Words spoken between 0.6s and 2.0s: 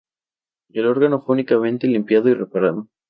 El órgano fue únicamente